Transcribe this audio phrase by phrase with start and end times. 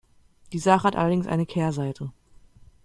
[0.51, 2.11] Die Sache hat allerdings eine Kehrseite.